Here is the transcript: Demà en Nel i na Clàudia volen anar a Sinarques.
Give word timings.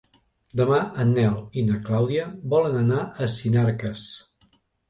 Demà 0.61 0.79
en 1.03 1.11
Nel 1.19 1.35
i 1.61 1.65
na 1.69 1.77
Clàudia 1.89 2.25
volen 2.55 2.81
anar 2.83 3.05
a 3.27 3.31
Sinarques. 3.37 4.09